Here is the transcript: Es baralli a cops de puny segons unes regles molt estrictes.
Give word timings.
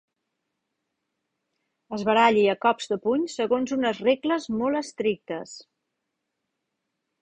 Es 1.99 2.07
baralli 2.09 2.47
a 2.55 2.57
cops 2.67 2.91
de 2.95 2.99
puny 3.05 3.29
segons 3.37 3.77
unes 3.79 4.03
regles 4.11 4.51
molt 4.59 4.85
estrictes. 4.85 5.59